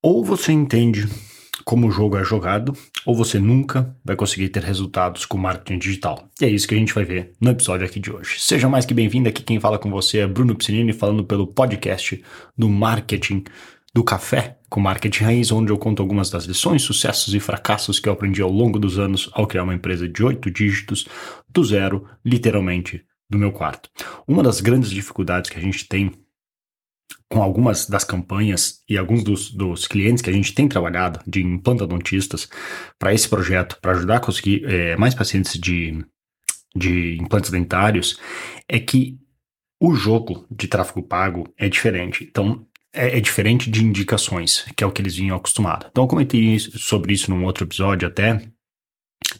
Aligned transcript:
Ou 0.00 0.24
você 0.24 0.52
entende 0.52 1.08
como 1.64 1.88
o 1.88 1.90
jogo 1.90 2.16
é 2.16 2.22
jogado, 2.22 2.72
ou 3.04 3.16
você 3.16 3.40
nunca 3.40 3.96
vai 4.04 4.14
conseguir 4.14 4.48
ter 4.48 4.62
resultados 4.62 5.26
com 5.26 5.36
marketing 5.36 5.78
digital. 5.78 6.28
E 6.40 6.44
é 6.44 6.48
isso 6.48 6.68
que 6.68 6.74
a 6.74 6.78
gente 6.78 6.94
vai 6.94 7.04
ver 7.04 7.32
no 7.40 7.50
episódio 7.50 7.84
aqui 7.84 7.98
de 7.98 8.12
hoje. 8.12 8.38
Seja 8.38 8.68
mais 8.68 8.86
que 8.86 8.94
bem-vindo, 8.94 9.28
aqui 9.28 9.42
quem 9.42 9.58
fala 9.58 9.76
com 9.76 9.90
você 9.90 10.18
é 10.18 10.26
Bruno 10.26 10.54
Piscinini, 10.54 10.92
falando 10.92 11.24
pelo 11.24 11.48
podcast 11.48 12.22
do 12.56 12.68
Marketing 12.68 13.42
do 13.92 14.04
Café 14.04 14.58
com 14.70 14.80
Marketing 14.80 15.24
Raiz, 15.24 15.50
onde 15.50 15.72
eu 15.72 15.78
conto 15.78 16.00
algumas 16.00 16.30
das 16.30 16.44
lições, 16.44 16.82
sucessos 16.82 17.34
e 17.34 17.40
fracassos 17.40 17.98
que 17.98 18.08
eu 18.08 18.12
aprendi 18.12 18.40
ao 18.40 18.52
longo 18.52 18.78
dos 18.78 18.98
anos 18.98 19.28
ao 19.32 19.48
criar 19.48 19.64
uma 19.64 19.74
empresa 19.74 20.08
de 20.08 20.22
oito 20.22 20.50
dígitos, 20.50 21.08
do 21.48 21.64
zero, 21.64 22.06
literalmente, 22.24 23.02
do 23.28 23.36
meu 23.36 23.50
quarto. 23.50 23.90
Uma 24.28 24.44
das 24.44 24.60
grandes 24.60 24.90
dificuldades 24.90 25.50
que 25.50 25.58
a 25.58 25.62
gente 25.62 25.88
tem 25.88 26.12
com 27.28 27.42
algumas 27.42 27.86
das 27.86 28.04
campanhas 28.04 28.82
e 28.88 28.96
alguns 28.96 29.22
dos, 29.22 29.50
dos 29.50 29.86
clientes 29.86 30.22
que 30.22 30.30
a 30.30 30.32
gente 30.32 30.54
tem 30.54 30.66
trabalhado 30.66 31.20
de 31.26 31.42
implantodontistas 31.42 32.48
para 32.98 33.12
esse 33.12 33.28
projeto, 33.28 33.78
para 33.82 33.92
ajudar 33.92 34.16
a 34.16 34.20
conseguir 34.20 34.64
é, 34.64 34.96
mais 34.96 35.14
pacientes 35.14 35.58
de, 35.58 36.04
de 36.74 37.18
implantes 37.20 37.50
dentários, 37.50 38.18
é 38.66 38.78
que 38.78 39.18
o 39.80 39.94
jogo 39.94 40.46
de 40.50 40.66
tráfego 40.66 41.02
pago 41.02 41.52
é 41.56 41.68
diferente. 41.68 42.24
Então, 42.24 42.66
é, 42.92 43.18
é, 43.18 43.20
diferente 43.20 43.70
de 43.70 43.84
indicações, 43.84 44.64
que 44.74 44.82
é 44.82 44.86
o 44.86 44.90
que 44.90 45.02
eles 45.02 45.16
vinham 45.16 45.36
acostumados. 45.36 45.88
Então, 45.90 46.04
eu 46.04 46.08
comentei 46.08 46.58
sobre 46.58 47.12
isso 47.12 47.30
num 47.30 47.44
outro 47.44 47.64
episódio 47.64 48.08
até. 48.08 48.42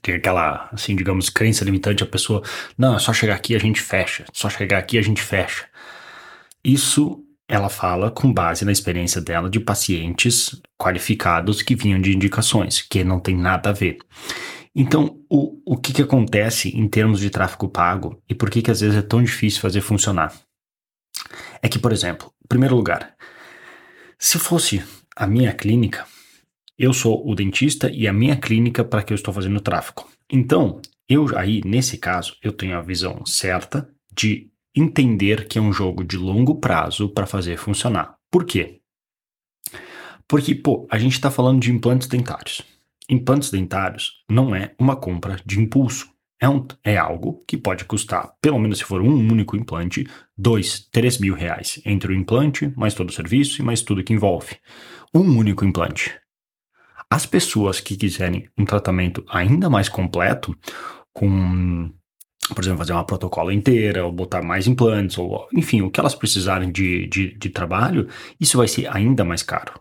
Tem 0.02 0.14
aquela, 0.14 0.68
assim, 0.72 0.94
digamos, 0.94 1.30
crença 1.30 1.64
limitante, 1.64 2.02
a 2.02 2.06
pessoa, 2.06 2.42
não, 2.76 2.96
é 2.96 2.98
só 2.98 3.12
chegar 3.12 3.34
aqui 3.34 3.56
a 3.56 3.58
gente 3.58 3.80
fecha, 3.80 4.26
só 4.32 4.50
chegar 4.50 4.78
aqui 4.78 4.98
a 4.98 5.02
gente 5.02 5.22
fecha. 5.22 5.66
Isso 6.62 7.24
ela 7.48 7.70
fala 7.70 8.10
com 8.10 8.30
base 8.30 8.64
na 8.64 8.70
experiência 8.70 9.22
dela 9.22 9.48
de 9.48 9.58
pacientes 9.58 10.60
qualificados 10.76 11.62
que 11.62 11.74
vinham 11.74 12.00
de 12.00 12.14
indicações, 12.14 12.82
que 12.82 13.02
não 13.02 13.18
tem 13.18 13.34
nada 13.34 13.70
a 13.70 13.72
ver. 13.72 13.98
Então, 14.74 15.18
o, 15.30 15.58
o 15.64 15.76
que, 15.76 15.92
que 15.94 16.02
acontece 16.02 16.68
em 16.68 16.86
termos 16.86 17.20
de 17.20 17.30
tráfego 17.30 17.68
pago 17.68 18.22
e 18.28 18.34
por 18.34 18.50
que, 18.50 18.60
que 18.60 18.70
às 18.70 18.80
vezes 18.80 18.98
é 18.98 19.02
tão 19.02 19.22
difícil 19.22 19.62
fazer 19.62 19.80
funcionar? 19.80 20.32
É 21.62 21.68
que, 21.68 21.78
por 21.78 21.90
exemplo, 21.90 22.30
em 22.44 22.46
primeiro 22.46 22.76
lugar, 22.76 23.14
se 24.18 24.38
fosse 24.38 24.84
a 25.16 25.26
minha 25.26 25.52
clínica, 25.52 26.06
eu 26.78 26.92
sou 26.92 27.28
o 27.28 27.34
dentista 27.34 27.90
e 27.90 28.06
a 28.06 28.12
minha 28.12 28.36
clínica 28.36 28.84
para 28.84 29.02
que 29.02 29.12
eu 29.12 29.16
estou 29.16 29.32
fazendo 29.34 29.60
tráfego. 29.60 30.06
Então, 30.30 30.80
eu 31.08 31.26
aí, 31.36 31.62
nesse 31.64 31.96
caso, 31.96 32.36
eu 32.42 32.52
tenho 32.52 32.76
a 32.76 32.82
visão 32.82 33.24
certa 33.24 33.88
de 34.12 34.50
entender 34.78 35.46
que 35.46 35.58
é 35.58 35.62
um 35.62 35.72
jogo 35.72 36.04
de 36.04 36.16
longo 36.16 36.56
prazo 36.60 37.08
para 37.08 37.26
fazer 37.26 37.56
funcionar. 37.56 38.16
Por 38.30 38.44
quê? 38.44 38.80
Porque, 40.26 40.54
pô, 40.54 40.86
a 40.90 40.98
gente 40.98 41.14
está 41.14 41.30
falando 41.30 41.60
de 41.60 41.72
implantes 41.72 42.06
dentários. 42.06 42.62
Implantes 43.08 43.50
dentários 43.50 44.22
não 44.30 44.54
é 44.54 44.74
uma 44.78 44.94
compra 44.94 45.40
de 45.44 45.58
impulso. 45.58 46.08
É, 46.40 46.48
um, 46.48 46.64
é 46.84 46.96
algo 46.96 47.42
que 47.48 47.56
pode 47.56 47.84
custar, 47.84 48.32
pelo 48.40 48.60
menos 48.60 48.78
se 48.78 48.84
for 48.84 49.00
um 49.00 49.16
único 49.16 49.56
implante, 49.56 50.06
dois, 50.36 50.86
três 50.92 51.18
mil 51.18 51.34
reais. 51.34 51.80
Entre 51.84 52.12
o 52.12 52.14
implante, 52.14 52.72
mais 52.76 52.94
todo 52.94 53.08
o 53.08 53.12
serviço 53.12 53.60
e 53.60 53.64
mais 53.64 53.82
tudo 53.82 54.04
que 54.04 54.12
envolve. 54.12 54.56
Um 55.12 55.36
único 55.36 55.64
implante. 55.64 56.14
As 57.10 57.24
pessoas 57.24 57.80
que 57.80 57.96
quiserem 57.96 58.48
um 58.56 58.64
tratamento 58.64 59.24
ainda 59.28 59.70
mais 59.70 59.88
completo, 59.88 60.56
com 61.12 61.90
por 62.54 62.62
exemplo, 62.62 62.78
fazer 62.78 62.92
uma 62.92 63.04
protocolo 63.04 63.52
inteira, 63.52 64.04
ou 64.04 64.12
botar 64.12 64.42
mais 64.42 64.66
implantes, 64.66 65.18
ou 65.18 65.48
enfim, 65.52 65.82
o 65.82 65.90
que 65.90 66.00
elas 66.00 66.14
precisarem 66.14 66.70
de, 66.70 67.06
de, 67.06 67.34
de 67.34 67.50
trabalho, 67.50 68.08
isso 68.40 68.56
vai 68.58 68.68
ser 68.68 68.88
ainda 68.94 69.24
mais 69.24 69.42
caro. 69.42 69.80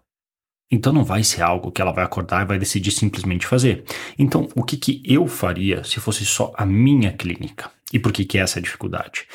Então 0.69 0.91
não 0.91 1.03
vai 1.03 1.23
ser 1.23 1.41
algo 1.41 1.71
que 1.71 1.81
ela 1.81 1.93
vai 1.93 2.03
acordar 2.03 2.43
e 2.43 2.47
vai 2.47 2.59
decidir 2.59 2.91
simplesmente 2.91 3.47
fazer. 3.47 3.85
Então, 4.19 4.49
o 4.53 4.63
que, 4.63 4.75
que 4.75 5.01
eu 5.05 5.25
faria 5.25 5.83
se 5.83 5.99
fosse 5.99 6.25
só 6.25 6.51
a 6.57 6.65
minha 6.65 7.13
clínica? 7.13 7.71
E 7.93 7.99
por 7.99 8.11
que, 8.11 8.25
que 8.25 8.37
é 8.37 8.41
essa 8.41 8.61
dificuldade? 8.61 9.25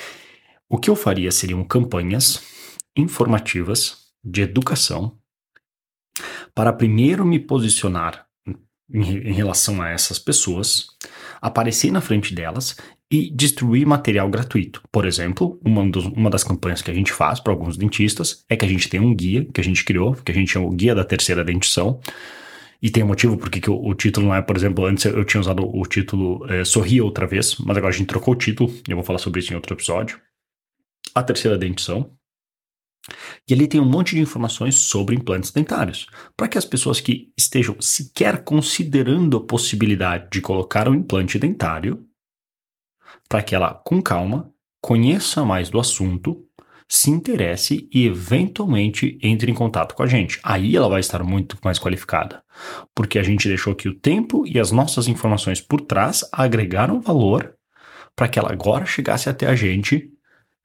O 0.69 0.78
que 0.78 0.91
eu 0.91 0.97
faria 0.97 1.32
seriam 1.32 1.65
campanhas 1.65 2.42
informativas 2.97 4.12
de 4.22 4.42
educação 4.42 5.19
para 6.54 6.72
primeiro 6.72 7.25
me 7.25 7.38
posicionar 7.38 8.26
em, 8.92 9.31
em 9.31 9.32
relação 9.32 9.81
a 9.81 9.88
essas 9.88 10.19
pessoas, 10.19 10.88
aparecer 11.41 11.91
na 11.91 12.03
frente 12.03 12.34
delas 12.34 12.76
e 13.12 13.28
distribuir 13.31 13.87
material 13.87 14.27
gratuito. 14.31 14.83
Por 14.91 15.05
exemplo, 15.05 15.61
uma, 15.62 15.87
dos, 15.87 16.06
uma 16.06 16.31
das 16.31 16.43
campanhas 16.43 16.81
que 16.81 16.91
a 16.91 16.95
gente 16.95 17.12
faz 17.12 17.39
para 17.39 17.53
alguns 17.53 17.77
dentistas 17.77 18.43
é 18.49 18.56
que 18.56 18.65
a 18.65 18.69
gente 18.69 18.89
tem 18.89 18.99
um 18.99 19.15
guia 19.15 19.45
que 19.53 19.61
a 19.61 19.65
gente 19.65 19.84
criou, 19.84 20.15
que 20.15 20.33
a 20.33 20.34
gente 20.34 20.50
chama 20.50 20.67
o 20.67 20.71
Guia 20.71 20.95
da 20.95 21.05
Terceira 21.05 21.45
Dentição. 21.45 22.01
E 22.81 22.91
tem 22.91 23.05
um 23.05 23.09
motivo 23.09 23.37
porque 23.37 23.71
o, 23.71 23.75
o, 23.75 23.95
título 23.95 24.28
não 24.28 24.34
é, 24.34 24.41
por 24.41 24.56
exemplo, 24.56 24.87
antes 24.87 25.05
eu 25.05 25.25
tinha 25.27 25.43
usado 25.43 25.62
o 25.62 25.83
título 25.83 26.51
é, 26.51 26.65
Sorria 26.65 27.05
Outra 27.05 27.27
Vez, 27.27 27.56
mas 27.59 27.77
agora 27.77 27.95
a 27.95 27.97
gente 27.97 28.06
trocou 28.06 28.33
o 28.33 28.37
título, 28.37 28.75
eu 28.89 28.97
vou 28.97 29.05
falar 29.05 29.19
sobre 29.19 29.41
isso 29.41 29.53
em 29.53 29.56
outro 29.56 29.75
episódio. 29.75 30.19
A 31.15 31.22
Terceira 31.22 31.59
Dentição. 31.59 32.11
E 33.47 33.53
ali 33.53 33.67
tem 33.67 33.81
um 33.81 33.84
monte 33.84 34.15
de 34.15 34.22
informações 34.22 34.77
sobre 34.77 35.15
implantes 35.15 35.51
dentários, 35.51 36.06
para 36.34 36.49
que 36.49 36.56
as 36.56 36.65
pessoas 36.65 36.99
que 36.99 37.31
estejam 37.37 37.77
sequer 37.78 38.43
considerando 38.43 39.37
a 39.37 39.45
possibilidade 39.45 40.28
de 40.33 40.41
colocar 40.41 40.89
um 40.89 40.95
implante 40.95 41.39
dentário 41.39 42.06
para 43.28 43.43
que 43.43 43.55
ela, 43.55 43.75
com 43.84 44.00
calma, 44.03 44.50
conheça 44.81 45.45
mais 45.45 45.71
do 45.71 45.78
assunto, 45.78 46.45
se 46.89 47.11
interesse 47.11 47.89
e 47.91 48.06
eventualmente 48.06 49.19
entre 49.23 49.50
em 49.50 49.55
contato 49.55 49.95
com 49.95 50.03
a 50.03 50.06
gente. 50.06 50.39
Aí 50.43 50.77
ela 50.77 50.89
vai 50.89 51.00
estar 51.00 51.22
muito 51.22 51.56
mais 51.65 51.78
qualificada, 51.78 52.43
porque 52.95 53.19
a 53.19 53.22
gente 53.22 53.49
deixou 53.49 53.75
que 53.75 53.89
o 53.89 53.95
tempo 53.95 54.45
e 54.47 54.61
as 54.61 54.71
nossas 54.71 55.09
informações 55.09 55.61
por 55.61 55.81
trás 55.81 56.22
agregaram 56.31 57.01
valor 57.01 57.55
para 58.15 58.28
que 58.28 58.39
ela 58.39 58.53
agora 58.53 58.84
chegasse 58.84 59.28
até 59.28 59.47
a 59.47 59.55
gente 59.55 60.12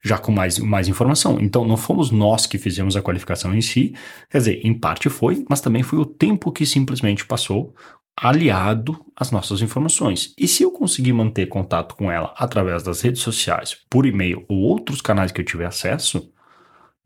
já 0.04 0.16
com 0.16 0.30
mais, 0.30 0.58
mais 0.58 0.86
informação. 0.86 1.38
Então, 1.40 1.66
não 1.66 1.76
fomos 1.76 2.10
nós 2.10 2.46
que 2.46 2.58
fizemos 2.58 2.96
a 2.96 3.02
qualificação 3.02 3.54
em 3.54 3.60
si, 3.60 3.94
quer 4.30 4.38
dizer, 4.38 4.60
em 4.64 4.72
parte 4.72 5.08
foi, 5.08 5.44
mas 5.48 5.60
também 5.60 5.82
foi 5.82 5.98
o 5.98 6.06
tempo 6.06 6.52
que 6.52 6.64
simplesmente 6.64 7.24
passou 7.24 7.74
aliado 8.20 9.04
às 9.14 9.30
nossas 9.30 9.62
informações. 9.62 10.34
E 10.36 10.48
se 10.48 10.62
eu 10.62 10.70
conseguir 10.70 11.12
manter 11.12 11.46
contato 11.46 11.94
com 11.94 12.10
ela 12.10 12.34
através 12.36 12.82
das 12.82 13.00
redes 13.00 13.22
sociais, 13.22 13.76
por 13.88 14.06
e-mail 14.06 14.44
ou 14.48 14.58
outros 14.58 15.00
canais 15.00 15.30
que 15.30 15.40
eu 15.40 15.44
tiver 15.44 15.66
acesso, 15.66 16.32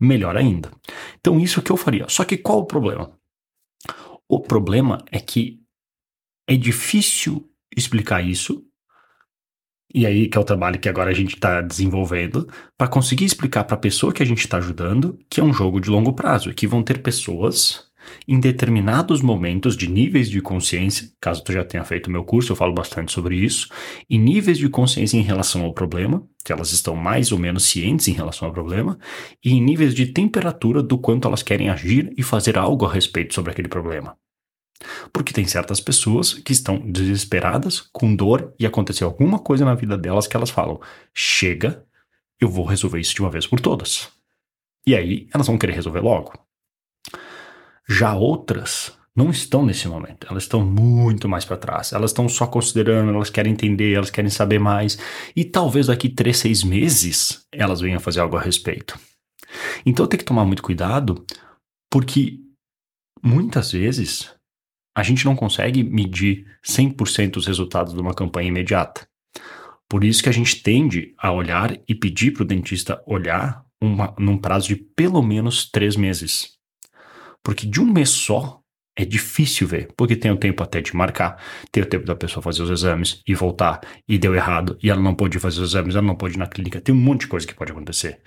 melhor 0.01 0.37
ainda. 0.37 0.71
Então 1.21 1.39
isso 1.39 1.63
que 1.63 1.71
eu 1.71 1.77
faria. 1.77 2.07
Só 2.09 2.25
que 2.25 2.37
qual 2.37 2.61
o 2.61 2.67
problema? 2.67 3.13
O 4.29 4.41
problema 4.41 5.05
é 5.11 5.21
que 5.21 5.61
é 6.49 6.57
difícil 6.57 7.49
explicar 7.77 8.23
isso. 8.23 8.65
E 9.95 10.07
aí 10.07 10.29
que 10.29 10.39
é 10.39 10.41
o 10.41 10.45
trabalho 10.45 10.81
que 10.81 10.89
agora 10.89 11.11
a 11.11 11.15
gente 11.15 11.35
está 11.35 11.61
desenvolvendo 11.61 12.49
para 12.79 12.89
conseguir 12.89 13.27
explicar 13.27 13.65
para 13.65 13.75
a 13.75 13.81
pessoa 13.81 14.13
que 14.13 14.23
a 14.23 14.27
gente 14.27 14.41
está 14.41 14.57
ajudando 14.57 15.19
que 15.29 15.39
é 15.39 15.45
um 15.45 15.53
jogo 15.53 15.79
de 15.79 15.91
longo 15.91 16.15
prazo, 16.15 16.55
que 16.55 16.67
vão 16.67 16.83
ter 16.83 17.03
pessoas 17.03 17.92
em 18.27 18.39
determinados 18.41 19.21
momentos 19.23 19.77
de 19.77 19.89
níveis 19.89 20.29
de 20.29 20.41
consciência, 20.41 21.09
caso 21.21 21.43
tu 21.43 21.53
já 21.53 21.65
tenha 21.65 21.85
feito 21.85 22.07
o 22.07 22.11
meu 22.11 22.25
curso, 22.25 22.53
eu 22.53 22.57
falo 22.57 22.73
bastante 22.73 23.13
sobre 23.13 23.37
isso, 23.37 23.69
e 24.09 24.19
níveis 24.19 24.59
de 24.59 24.69
consciência 24.69 25.17
em 25.17 25.23
relação 25.23 25.63
ao 25.65 25.73
problema, 25.73 26.23
que 26.45 26.53
elas 26.53 26.73
estão 26.73 26.97
mais 26.97 27.33
ou 27.33 27.39
menos 27.39 27.65
cientes 27.65 28.09
em 28.09 28.13
relação 28.13 28.49
ao 28.49 28.55
problema, 28.55 28.99
e 29.45 29.53
em 29.53 29.63
níveis 29.63 29.95
de 29.95 30.07
temperatura 30.07 30.83
do 30.83 30.99
quanto 30.99 31.29
elas 31.29 31.43
querem 31.43 31.69
agir 31.69 32.13
e 32.17 32.23
fazer 32.23 32.59
algo 32.59 32.85
a 32.85 32.93
respeito 32.93 33.35
sobre 33.35 33.53
aquele 33.53 33.69
problema. 33.69 34.17
Porque 35.13 35.33
tem 35.33 35.47
certas 35.47 35.81
pessoas 35.81 36.35
que 36.35 36.53
estão 36.53 36.79
desesperadas, 36.79 37.81
com 37.81 38.15
dor, 38.15 38.53
e 38.59 38.67
aconteceu 38.67 39.07
alguma 39.07 39.39
coisa 39.39 39.65
na 39.65 39.75
vida 39.75 39.97
delas 39.97 40.27
que 40.27 40.37
elas 40.37 40.51
falam: 40.51 40.81
chega, 41.15 41.85
eu 42.41 42.49
vou 42.49 42.65
resolver 42.65 43.01
isso 43.01 43.15
de 43.15 43.21
uma 43.21 43.31
vez 43.31 43.47
por 43.47 43.61
todas. 43.61 44.11
E 44.87 44.97
aí 44.97 45.29
elas 45.33 45.47
vão 45.47 45.59
querer 45.59 45.75
resolver 45.75 46.01
logo. 46.01 46.33
Já 47.89 48.15
outras 48.15 48.97
não 49.15 49.31
estão 49.31 49.65
nesse 49.65 49.87
momento, 49.89 50.27
elas 50.31 50.45
estão 50.45 50.65
muito 50.65 51.29
mais 51.29 51.45
para 51.45 51.59
trás, 51.59 51.93
elas 51.93 52.11
estão 52.11 52.29
só 52.29 52.47
considerando, 52.47 53.13
elas 53.13 53.29
querem 53.29 53.53
entender, 53.53 53.93
elas 53.93 54.11
querem 54.11 54.31
saber 54.31 54.59
mais, 54.59 54.99
e 55.37 55.45
talvez 55.45 55.89
daqui 55.89 56.09
três, 56.09 56.39
seis 56.39 56.63
meses 56.63 57.47
elas 57.53 57.81
venham 57.81 58.01
fazer 58.01 58.21
algo 58.21 58.37
a 58.37 58.41
respeito. 58.41 58.99
Então 59.85 60.07
tem 60.07 60.19
que 60.19 60.25
tomar 60.25 60.47
muito 60.47 60.63
cuidado, 60.63 61.27
porque 61.91 62.39
muitas 63.23 63.73
vezes 63.73 64.35
a 64.97 65.03
gente 65.03 65.25
não 65.25 65.37
consegue 65.37 65.83
medir 65.83 66.47
100% 66.67 67.37
os 67.37 67.47
resultados 67.47 67.95
de 67.95 68.01
uma 68.01 68.15
campanha 68.15 68.49
imediata. 68.49 69.07
Por 69.89 70.05
isso 70.05 70.23
que 70.23 70.29
a 70.29 70.33
gente 70.33 70.63
tende 70.63 71.15
a 71.19 71.31
olhar 71.31 71.79
e 71.87 71.95
pedir 71.95 72.33
para 72.33 72.45
o 72.45 72.47
dentista 72.47 73.03
olhar 73.07 73.63
uma, 73.81 74.15
num 74.19 74.39
prazo 74.39 74.69
de 74.69 74.77
pelo 74.77 75.23
menos 75.23 75.71
três 75.71 75.97
meses. 75.97 76.57
Porque 77.43 77.67
de 77.67 77.81
um 77.81 77.87
mês 77.93 78.11
só 78.11 78.61
é 78.95 79.05
difícil 79.07 79.67
ver, 79.67 79.89
porque 79.97 80.15
tem 80.15 80.31
o 80.31 80.37
tempo 80.37 80.63
até 80.63 80.81
de 80.83 80.95
marcar, 80.95 81.43
tem 81.71 81.83
o 81.83 81.87
tempo 81.87 82.05
da 82.05 82.15
pessoa 82.15 82.43
fazer 82.43 82.63
os 82.63 82.69
exames 82.71 83.23
e 83.27 83.35
voltar, 83.35 83.81
e 84.07 84.19
deu 84.19 84.35
errado, 84.35 84.77
e 84.83 84.91
ela 84.91 85.01
não 85.01 85.15
pode 85.15 85.39
fazer 85.39 85.63
os 85.63 85.71
exames, 85.71 85.95
ela 85.97 86.07
não 86.07 86.15
pode 86.15 86.35
ir 86.35 86.39
na 86.39 86.47
clínica, 86.47 86.79
tem 86.81 86.95
um 86.95 86.99
monte 86.99 87.23
de 87.23 87.29
coisa 87.29 87.47
que 87.47 87.55
pode 87.55 87.73
acontecer. 87.73 88.21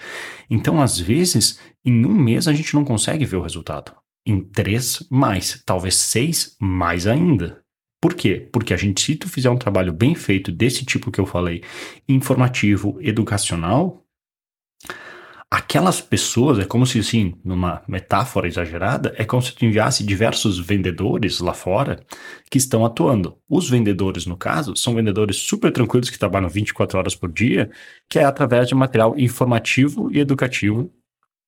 Então, 0.49 0.81
às 0.81 0.99
vezes, 0.99 1.59
em 1.85 2.03
um 2.03 2.13
mês 2.13 2.47
a 2.47 2.53
gente 2.53 2.73
não 2.73 2.83
consegue 2.83 3.25
ver 3.25 3.37
o 3.37 3.41
resultado. 3.43 3.93
em 4.25 4.41
três 4.41 5.05
mais, 5.09 5.61
talvez 5.65 5.95
seis 5.95 6.55
mais 6.59 7.05
ainda. 7.05 7.61
Por 8.01 8.13
quê? 8.13 8.49
Porque 8.51 8.73
a 8.73 8.77
gente, 8.77 9.01
se 9.01 9.15
tu 9.15 9.29
fizer 9.29 9.49
um 9.49 9.57
trabalho 9.57 9.93
bem 9.93 10.15
feito 10.15 10.51
desse 10.51 10.85
tipo 10.85 11.11
que 11.11 11.19
eu 11.19 11.25
falei, 11.25 11.63
informativo, 12.07 12.97
educacional, 13.01 14.03
aquelas 15.55 16.01
pessoas, 16.01 16.59
é 16.59 16.65
como 16.65 16.85
se, 16.85 16.99
assim, 16.99 17.33
numa 17.43 17.81
metáfora 17.87 18.47
exagerada, 18.47 19.13
é 19.17 19.23
como 19.23 19.41
se 19.41 19.53
tu 19.53 19.63
enviasse 19.63 20.03
diversos 20.03 20.59
vendedores 20.59 21.39
lá 21.39 21.53
fora 21.53 22.05
que 22.51 22.57
estão 22.57 22.85
atuando. 22.85 23.37
Os 23.49 23.69
vendedores, 23.69 24.25
no 24.25 24.35
caso, 24.35 24.75
são 24.75 24.95
vendedores 24.95 25.37
super 25.37 25.71
tranquilos 25.71 26.09
que 26.09 26.19
trabalham 26.19 26.49
24 26.49 26.99
horas 26.99 27.15
por 27.15 27.31
dia, 27.31 27.71
que 28.09 28.19
é 28.19 28.25
através 28.25 28.67
de 28.67 28.75
material 28.75 29.17
informativo 29.17 30.11
e 30.11 30.19
educativo 30.19 30.91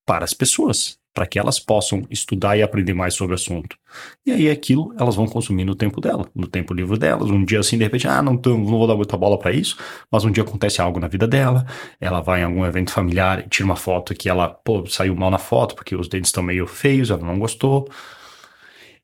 para 0.05 0.23
as 0.23 0.33
pessoas 0.33 0.97
para 1.17 1.25
que 1.25 1.39
elas 1.39 1.59
possam 1.59 2.03
estudar 2.11 2.55
e 2.57 2.61
aprender 2.61 2.93
mais 2.93 3.15
sobre 3.15 3.33
o 3.33 3.35
assunto. 3.35 3.75
E 4.23 4.31
aí 4.31 4.51
aquilo 4.51 4.93
elas 4.99 5.15
vão 5.15 5.25
consumir 5.25 5.65
no 5.65 5.73
tempo 5.73 5.99
dela, 5.99 6.29
no 6.35 6.45
tempo 6.45 6.75
livre 6.75 6.99
delas. 6.99 7.31
Um 7.31 7.43
dia 7.43 7.59
assim, 7.59 7.75
de 7.75 7.83
repente, 7.83 8.07
ah, 8.07 8.21
não, 8.21 8.37
tô, 8.37 8.51
não 8.51 8.63
vou 8.63 8.85
dar 8.85 8.95
muita 8.95 9.17
bola 9.17 9.35
para 9.39 9.51
isso, 9.51 9.75
mas 10.11 10.23
um 10.23 10.29
dia 10.29 10.43
acontece 10.43 10.79
algo 10.79 10.99
na 10.99 11.07
vida 11.07 11.27
dela, 11.27 11.65
ela 11.99 12.21
vai 12.21 12.41
em 12.41 12.43
algum 12.43 12.63
evento 12.63 12.91
familiar 12.91 13.39
e 13.39 13.49
tira 13.49 13.65
uma 13.65 13.75
foto 13.75 14.13
que 14.13 14.29
ela, 14.29 14.47
pô, 14.47 14.85
saiu 14.85 15.15
mal 15.15 15.31
na 15.31 15.39
foto 15.39 15.73
porque 15.73 15.95
os 15.95 16.07
dentes 16.07 16.29
estão 16.29 16.43
meio 16.43 16.67
feios, 16.67 17.09
ela 17.09 17.25
não 17.25 17.39
gostou. 17.39 17.89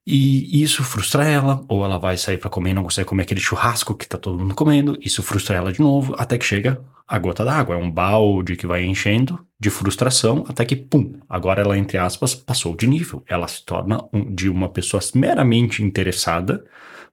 E 0.06 0.62
isso 0.62 0.84
frustra 0.84 1.26
ela, 1.26 1.64
ou 1.68 1.86
ela 1.86 1.98
vai 1.98 2.18
sair 2.18 2.38
para 2.38 2.50
comer 2.50 2.72
e 2.72 2.74
não 2.74 2.84
consegue 2.84 3.08
comer 3.08 3.24
aquele 3.24 3.40
churrasco 3.40 3.96
que 3.96 4.08
tá 4.08 4.18
todo 4.18 4.38
mundo 4.38 4.54
comendo, 4.54 4.98
isso 5.00 5.24
frustra 5.24 5.56
ela 5.56 5.72
de 5.72 5.80
novo, 5.80 6.14
até 6.18 6.38
que 6.38 6.46
chega 6.46 6.84
a 7.08 7.18
gota 7.18 7.46
d'água, 7.46 7.76
é 7.76 7.78
um 7.78 7.92
balde 7.92 8.56
que 8.56 8.68
vai 8.68 8.84
enchendo 8.84 9.46
de 9.60 9.70
frustração, 9.70 10.44
até 10.48 10.66
que, 10.66 10.76
pum, 10.76 11.14
agora 11.30 11.62
ela, 11.62 11.78
entre 11.78 11.98
aspas, 11.98 12.36
passou 12.36 12.76
de 12.76 12.88
nível. 12.88 13.24
Ela 13.28 13.48
se 13.48 13.64
torna 13.64 14.04
um, 14.12 14.34
de 14.34 14.50
uma 14.50 14.68
pessoa 14.68 15.02
meramente 15.16 15.84
interessada 15.84 16.66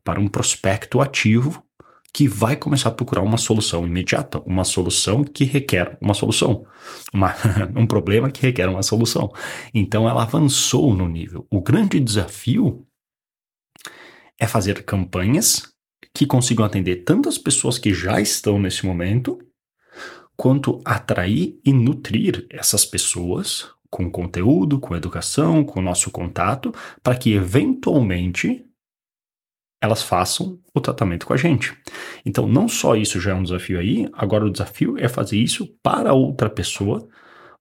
para 0.02 0.20
um 0.20 0.26
prospecto 0.26 1.00
ativo 1.00 1.62
que 2.12 2.26
vai 2.26 2.56
começar 2.56 2.88
a 2.88 2.92
procurar 2.92 3.22
uma 3.22 3.38
solução 3.38 3.86
imediata, 3.86 4.40
uma 4.44 4.64
solução 4.64 5.22
que 5.22 5.44
requer 5.44 5.96
uma 6.00 6.14
solução, 6.14 6.66
uma, 7.12 7.34
um 7.76 7.86
problema 7.86 8.30
que 8.30 8.42
requer 8.42 8.68
uma 8.68 8.82
solução. 8.82 9.32
Então 9.72 10.08
ela 10.08 10.22
avançou 10.22 10.94
no 10.94 11.08
nível. 11.08 11.46
O 11.50 11.60
grande 11.60 12.00
desafio 12.00 12.84
é 14.38 14.46
fazer 14.46 14.84
campanhas 14.84 15.70
que 16.14 16.26
consigam 16.26 16.64
atender 16.64 17.04
tantas 17.04 17.38
pessoas 17.38 17.78
que 17.78 17.94
já 17.94 18.20
estão 18.20 18.58
nesse 18.58 18.84
momento, 18.84 19.38
quanto 20.36 20.80
atrair 20.84 21.60
e 21.64 21.72
nutrir 21.72 22.46
essas 22.50 22.84
pessoas 22.84 23.68
com 23.90 24.10
conteúdo, 24.10 24.80
com 24.80 24.96
educação, 24.96 25.64
com 25.64 25.82
nosso 25.82 26.10
contato, 26.10 26.72
para 27.02 27.16
que 27.16 27.32
eventualmente 27.32 28.64
elas 29.80 30.02
façam 30.02 30.58
o 30.74 30.80
tratamento 30.80 31.26
com 31.26 31.32
a 31.32 31.36
gente. 31.36 31.74
Então, 32.24 32.46
não 32.46 32.68
só 32.68 32.94
isso 32.94 33.20
já 33.20 33.30
é 33.30 33.34
um 33.34 33.42
desafio 33.42 33.78
aí, 33.78 34.08
agora 34.12 34.44
o 34.44 34.50
desafio 34.50 34.96
é 34.98 35.08
fazer 35.08 35.38
isso 35.38 35.66
para 35.82 36.12
outra 36.12 36.50
pessoa, 36.50 37.08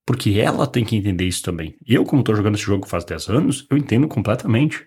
porque 0.04 0.38
ela 0.38 0.66
tem 0.66 0.84
que 0.84 0.96
entender 0.96 1.24
isso 1.24 1.42
também. 1.42 1.76
Eu, 1.86 2.04
como 2.04 2.20
estou 2.20 2.34
jogando 2.34 2.56
esse 2.56 2.64
jogo 2.64 2.86
faz 2.86 3.04
10 3.04 3.28
anos, 3.28 3.66
eu 3.70 3.76
entendo 3.76 4.06
completamente. 4.06 4.86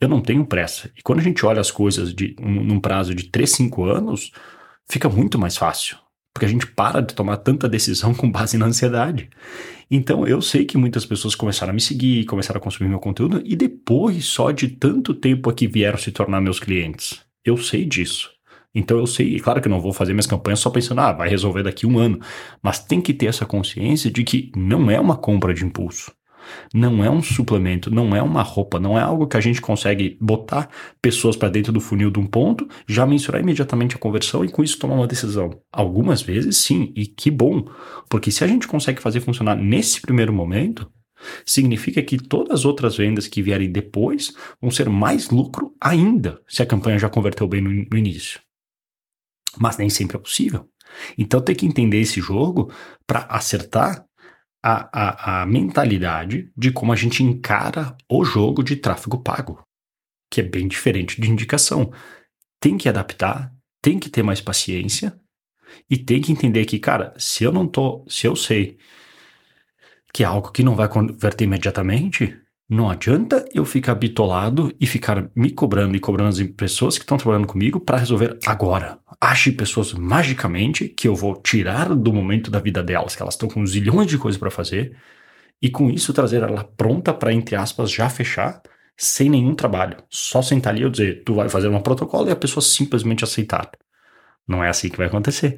Eu 0.00 0.08
não 0.08 0.20
tenho 0.20 0.46
pressa. 0.46 0.90
E 0.96 1.02
quando 1.02 1.20
a 1.20 1.22
gente 1.22 1.44
olha 1.46 1.60
as 1.60 1.70
coisas 1.70 2.14
de, 2.14 2.34
num 2.40 2.80
prazo 2.80 3.14
de 3.14 3.30
3, 3.30 3.50
5 3.50 3.84
anos, 3.84 4.30
fica 4.88 5.08
muito 5.08 5.38
mais 5.38 5.56
fácil. 5.56 5.96
Porque 6.32 6.46
a 6.46 6.48
gente 6.48 6.66
para 6.66 7.00
de 7.00 7.14
tomar 7.14 7.36
tanta 7.38 7.68
decisão 7.68 8.14
com 8.14 8.30
base 8.30 8.56
na 8.56 8.66
ansiedade. 8.66 9.28
Então 9.90 10.26
eu 10.26 10.40
sei 10.40 10.64
que 10.64 10.78
muitas 10.78 11.04
pessoas 11.04 11.34
começaram 11.34 11.70
a 11.70 11.74
me 11.74 11.80
seguir, 11.80 12.24
começaram 12.24 12.58
a 12.58 12.62
consumir 12.62 12.88
meu 12.88 12.98
conteúdo 12.98 13.42
e 13.44 13.54
depois 13.54 14.24
só 14.24 14.50
de 14.50 14.68
tanto 14.68 15.14
tempo 15.14 15.50
aqui 15.50 15.66
vieram 15.66 15.98
se 15.98 16.10
tornar 16.10 16.40
meus 16.40 16.58
clientes. 16.58 17.20
Eu 17.44 17.56
sei 17.56 17.84
disso. 17.84 18.30
Então 18.74 18.98
eu 18.98 19.06
sei, 19.06 19.38
claro 19.38 19.60
que 19.60 19.68
eu 19.68 19.70
não 19.70 19.80
vou 19.80 19.92
fazer 19.92 20.14
minhas 20.14 20.26
campanhas 20.26 20.60
só 20.60 20.70
pensando, 20.70 21.02
ah, 21.02 21.12
vai 21.12 21.28
resolver 21.28 21.62
daqui 21.62 21.86
um 21.86 21.98
ano. 21.98 22.18
Mas 22.62 22.78
tem 22.78 23.00
que 23.02 23.12
ter 23.12 23.26
essa 23.26 23.44
consciência 23.44 24.10
de 24.10 24.24
que 24.24 24.50
não 24.56 24.90
é 24.90 24.98
uma 24.98 25.16
compra 25.16 25.52
de 25.52 25.64
impulso. 25.64 26.10
Não 26.74 27.04
é 27.04 27.10
um 27.10 27.22
suplemento, 27.22 27.90
não 27.90 28.14
é 28.14 28.22
uma 28.22 28.42
roupa, 28.42 28.78
não 28.78 28.98
é 28.98 29.02
algo 29.02 29.26
que 29.26 29.36
a 29.36 29.40
gente 29.40 29.60
consegue 29.60 30.16
botar 30.20 30.68
pessoas 31.00 31.36
para 31.36 31.48
dentro 31.48 31.72
do 31.72 31.80
funil 31.80 32.10
de 32.10 32.18
um 32.18 32.26
ponto, 32.26 32.68
já 32.86 33.06
mensurar 33.06 33.40
imediatamente 33.40 33.96
a 33.96 33.98
conversão 33.98 34.44
e 34.44 34.48
com 34.48 34.62
isso 34.62 34.78
tomar 34.78 34.94
uma 34.94 35.06
decisão. 35.06 35.50
Algumas 35.72 36.22
vezes 36.22 36.56
sim, 36.56 36.92
e 36.96 37.06
que 37.06 37.30
bom, 37.30 37.66
porque 38.08 38.30
se 38.30 38.44
a 38.44 38.46
gente 38.46 38.66
consegue 38.66 39.00
fazer 39.00 39.20
funcionar 39.20 39.56
nesse 39.56 40.00
primeiro 40.00 40.32
momento, 40.32 40.90
significa 41.44 42.02
que 42.02 42.18
todas 42.18 42.60
as 42.60 42.64
outras 42.64 42.96
vendas 42.96 43.26
que 43.26 43.42
vierem 43.42 43.70
depois 43.70 44.32
vão 44.60 44.70
ser 44.70 44.88
mais 44.88 45.30
lucro 45.30 45.74
ainda, 45.80 46.40
se 46.48 46.62
a 46.62 46.66
campanha 46.66 46.98
já 46.98 47.08
converteu 47.08 47.46
bem 47.46 47.60
no, 47.60 47.96
início. 47.96 48.40
Mas 49.58 49.76
nem 49.76 49.88
sempre 49.88 50.16
é 50.16 50.20
possível. 50.20 50.68
Então 51.16 51.40
tem 51.40 51.54
que 51.54 51.66
entender 51.66 52.00
esse 52.00 52.20
jogo 52.20 52.72
para 53.06 53.20
acertar 53.24 54.04
a, 54.62 54.88
a, 54.92 55.42
a 55.42 55.46
mentalidade 55.46 56.50
de 56.56 56.70
como 56.70 56.92
a 56.92 56.96
gente 56.96 57.22
encara 57.22 57.96
o 58.08 58.24
jogo 58.24 58.62
de 58.62 58.76
tráfego 58.76 59.18
pago, 59.18 59.62
que 60.30 60.40
é 60.40 60.44
bem 60.44 60.68
diferente 60.68 61.20
de 61.20 61.30
indicação. 61.30 61.92
Tem 62.60 62.78
que 62.78 62.88
adaptar, 62.88 63.52
tem 63.82 63.98
que 63.98 64.08
ter 64.08 64.22
mais 64.22 64.40
paciência 64.40 65.18
e 65.90 65.98
tem 65.98 66.20
que 66.20 66.30
entender 66.30 66.64
que, 66.64 66.78
cara, 66.78 67.12
se 67.18 67.42
eu 67.42 67.50
não 67.50 67.66
tô, 67.66 68.04
se 68.08 68.26
eu 68.26 68.36
sei 68.36 68.78
que 70.12 70.22
é 70.22 70.26
algo 70.26 70.52
que 70.52 70.62
não 70.62 70.76
vai 70.76 70.88
converter 70.88 71.44
imediatamente, 71.44 72.38
não 72.68 72.88
adianta 72.88 73.44
eu 73.52 73.64
ficar 73.64 73.94
bitolado 73.94 74.74
e 74.78 74.86
ficar 74.86 75.30
me 75.34 75.50
cobrando 75.50 75.96
e 75.96 76.00
cobrando 76.00 76.28
as 76.28 76.42
pessoas 76.50 76.96
que 76.96 77.04
estão 77.04 77.16
trabalhando 77.16 77.46
comigo 77.46 77.80
para 77.80 77.98
resolver 77.98 78.38
agora. 78.46 79.01
Ache 79.24 79.52
pessoas 79.52 79.92
magicamente 79.92 80.88
que 80.88 81.06
eu 81.06 81.14
vou 81.14 81.40
tirar 81.40 81.94
do 81.94 82.12
momento 82.12 82.50
da 82.50 82.58
vida 82.58 82.82
delas, 82.82 83.14
que 83.14 83.22
elas 83.22 83.34
estão 83.34 83.48
com 83.48 83.64
zilhões 83.64 84.08
de 84.08 84.18
coisas 84.18 84.36
para 84.36 84.50
fazer, 84.50 84.96
e 85.62 85.70
com 85.70 85.88
isso 85.88 86.12
trazer 86.12 86.42
ela 86.42 86.64
pronta 86.64 87.14
para, 87.14 87.32
entre 87.32 87.54
aspas, 87.54 87.88
já 87.88 88.10
fechar, 88.10 88.60
sem 88.96 89.30
nenhum 89.30 89.54
trabalho. 89.54 89.98
Só 90.10 90.42
sentar 90.42 90.72
ali 90.72 90.82
e 90.82 90.84
eu 90.84 90.90
dizer, 90.90 91.22
tu 91.24 91.36
vai 91.36 91.48
fazer 91.48 91.68
um 91.68 91.80
protocolo 91.80 92.28
e 92.28 92.32
a 92.32 92.36
pessoa 92.36 92.60
simplesmente 92.60 93.22
aceitar. 93.22 93.70
Não 94.44 94.64
é 94.64 94.68
assim 94.68 94.88
que 94.88 94.98
vai 94.98 95.06
acontecer. 95.06 95.56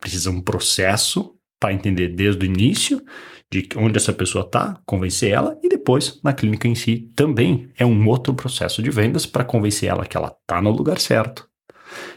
Precisa 0.00 0.30
um 0.30 0.40
processo 0.40 1.36
para 1.60 1.74
entender 1.74 2.08
desde 2.08 2.42
o 2.42 2.46
início 2.46 3.04
de 3.50 3.68
onde 3.76 3.98
essa 3.98 4.14
pessoa 4.14 4.46
está, 4.46 4.80
convencer 4.86 5.32
ela 5.32 5.58
e 5.62 5.68
depois 5.68 6.18
na 6.24 6.32
clínica 6.32 6.66
em 6.66 6.74
si 6.74 7.12
também 7.14 7.70
é 7.76 7.84
um 7.84 8.08
outro 8.08 8.32
processo 8.32 8.82
de 8.82 8.88
vendas 8.90 9.26
para 9.26 9.44
convencer 9.44 9.90
ela 9.90 10.06
que 10.06 10.16
ela 10.16 10.34
está 10.40 10.62
no 10.62 10.70
lugar 10.70 10.98
certo, 10.98 11.51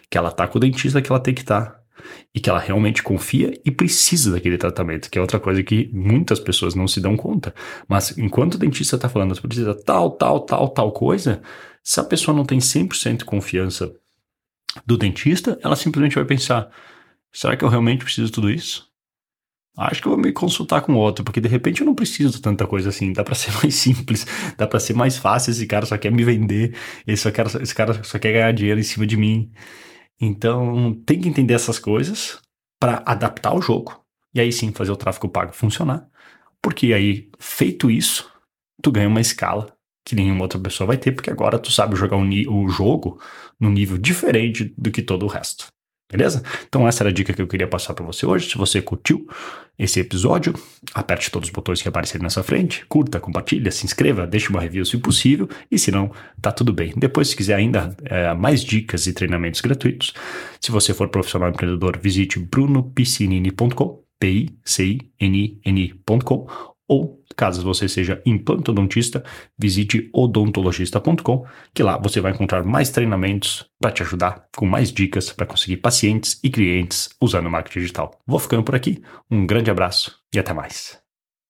que 0.10 0.18
ela 0.18 0.30
está 0.30 0.48
com 0.48 0.58
o 0.58 0.62
dentista 0.62 1.02
que 1.02 1.12
ela 1.12 1.20
tem 1.20 1.34
que 1.34 1.42
estar 1.42 1.62
tá, 1.62 1.80
e 2.34 2.40
que 2.40 2.50
ela 2.50 2.60
realmente 2.60 3.02
confia 3.02 3.54
e 3.64 3.72
precisa 3.72 4.32
daquele 4.32 4.58
tratamento, 4.58 5.10
que 5.10 5.18
é 5.18 5.22
outra 5.22 5.40
coisa 5.40 5.64
que 5.64 5.90
muitas 5.94 6.40
pessoas 6.40 6.76
não 6.76 6.88
se 6.88 7.00
dão 7.00 7.16
conta. 7.16 7.54
Mas 7.88 8.18
enquanto 8.18 8.56
o 8.56 8.58
dentista 8.58 8.96
está 8.96 9.10
falando, 9.10 9.36
você 9.36 9.42
precisa 9.42 9.74
tal, 9.74 10.12
tal, 10.12 10.42
tal, 10.42 10.70
tal 10.70 10.92
coisa, 10.92 11.42
se 11.84 12.00
a 12.00 12.04
pessoa 12.04 12.36
não 12.36 12.46
tem 12.46 12.60
100% 12.60 13.24
confiança 13.24 13.94
do 14.86 14.98
dentista, 14.98 15.58
ela 15.64 15.76
simplesmente 15.76 16.16
vai 16.16 16.26
pensar: 16.26 16.70
será 17.32 17.56
que 17.56 17.64
eu 17.64 17.70
realmente 17.70 18.04
preciso 18.04 18.28
de 18.28 18.34
tudo 18.34 18.50
isso? 18.50 18.90
Acho 19.78 20.02
que 20.02 20.08
eu 20.08 20.14
vou 20.14 20.22
me 20.22 20.32
consultar 20.32 20.82
com 20.82 20.94
outro, 20.96 21.24
porque 21.24 21.42
de 21.42 21.50
repente 21.50 21.82
eu 21.82 21.86
não 21.86 21.94
preciso 21.94 22.36
de 22.36 22.42
tanta 22.42 22.66
coisa 22.66 22.90
assim. 22.90 23.12
Dá 23.12 23.24
para 23.24 23.36
ser 23.36 23.52
mais 23.62 23.76
simples, 23.76 24.26
dá 24.58 24.66
para 24.68 24.80
ser 24.80 24.94
mais 24.94 25.18
fácil. 25.18 25.52
Esse 25.52 25.68
cara 25.68 25.86
só 25.86 25.98
quer 25.98 26.12
me 26.12 26.24
vender, 26.24 26.76
esse, 27.06 27.24
só 27.24 27.32
quer, 27.32 27.48
esse 27.62 27.76
cara 27.76 28.04
só 28.04 28.18
quer 28.20 28.32
ganhar 28.34 28.52
dinheiro 28.54 28.80
em 28.80 28.84
cima 28.84 29.06
de 29.06 29.18
mim. 29.18 29.52
Então 30.20 30.94
tem 31.06 31.20
que 31.20 31.28
entender 31.28 31.54
essas 31.54 31.80
coisas 31.80 32.40
para 32.80 33.04
adaptar 33.06 33.54
o 33.54 33.62
jogo. 33.62 34.00
E 34.34 34.40
aí 34.40 34.52
sim 34.52 34.72
fazer 34.72 34.92
o 34.92 34.98
tráfego 34.98 35.30
pago 35.30 35.54
funcionar. 35.54 36.08
Porque 36.62 36.94
aí, 36.94 37.30
feito 37.40 37.92
isso, 37.92 38.30
tu 38.82 38.92
ganha 38.92 39.08
uma 39.08 39.22
escala 39.22 39.76
que 40.06 40.16
nenhuma 40.16 40.44
outra 40.44 40.60
pessoa 40.60 40.88
vai 40.88 40.98
ter, 40.98 41.12
porque 41.12 41.30
agora 41.32 41.60
tu 41.60 41.72
sabe 41.72 41.96
jogar 41.96 42.18
o 42.18 42.68
jogo 42.68 43.20
num 43.60 43.72
nível 43.72 43.98
diferente 43.98 44.74
do 44.78 44.92
que 44.92 45.02
todo 45.02 45.24
o 45.26 45.30
resto. 45.30 45.68
Beleza? 46.12 46.44
Então 46.68 46.88
essa 46.88 47.04
era 47.04 47.10
a 47.10 47.14
dica 47.14 47.34
que 47.34 47.42
eu 47.42 47.48
queria 47.48 47.68
passar 47.68 47.94
para 47.94 48.06
você 48.06 48.26
hoje. 48.26 48.50
Se 48.50 48.58
você 48.58 48.82
curtiu 48.82 49.28
esse 49.78 50.00
episódio, 50.00 50.54
aperte 50.94 51.30
todos 51.30 51.50
os 51.50 51.54
botões 51.54 51.82
que 51.82 51.88
aparecerem 51.90 52.24
nessa 52.24 52.44
frente, 52.44 52.86
curta, 52.86 53.20
compartilha, 53.20 53.72
se 53.72 53.86
inscreva, 53.86 54.26
deixe 54.26 54.50
uma 54.50 54.62
review 54.62 54.86
se 54.86 54.98
possível, 54.98 55.50
e 55.70 55.78
se 55.78 55.92
não, 55.92 56.12
tá 56.42 56.52
tudo 56.52 56.72
bem. 56.72 56.94
Depois, 56.96 57.28
se 57.30 57.36
quiser 57.36 57.56
ainda 57.56 57.94
é, 58.06 58.34
mais 58.34 58.64
dicas 58.64 59.06
e 59.08 59.14
treinamentos 59.14 59.60
gratuitos, 59.62 60.14
se 60.62 60.72
você 60.72 60.94
for 60.94 61.10
profissional 61.10 61.50
empreendedor, 61.50 62.00
visite 62.02 62.40
brunopiscinini.com, 62.40 64.02
p-i-c-i-n-n.com, 64.18 64.48
ou 66.88 67.26
Caso 67.36 67.64
você 67.64 67.90
seja 67.90 68.22
implantodontista, 68.26 69.24
visite 69.58 70.10
odontologista.com, 70.14 71.46
que 71.74 71.84
lá 71.84 71.98
você 71.98 72.22
vai 72.22 72.32
encontrar 72.32 72.64
mais 72.64 72.90
treinamentos 72.90 73.66
para 73.80 73.92
te 73.92 74.04
ajudar 74.04 74.48
com 74.56 74.66
mais 74.66 74.92
dicas 74.92 75.32
para 75.32 75.46
conseguir 75.46 75.78
pacientes 75.78 76.40
e 76.44 76.50
clientes 76.50 77.10
usando 77.20 77.50
marketing 77.50 77.80
digital. 77.80 78.12
Vou 78.26 78.40
ficando 78.40 78.64
por 78.64 78.76
aqui, 78.76 79.02
um 79.30 79.46
grande 79.46 79.70
abraço 79.70 80.18
e 80.34 80.40
até 80.40 80.54
mais. 80.54 81.05